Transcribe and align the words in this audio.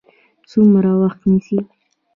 څومره 0.49 0.91
وخت 1.01 1.19
نیسي؟ 1.29 1.57